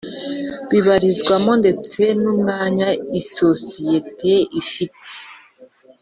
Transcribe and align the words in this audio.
Bibarizwamo 0.69 1.53
ndetse 1.61 2.01
n 2.21 2.23
umwanya 2.33 2.87
isosiyete 3.19 4.33
ifite 4.61 4.99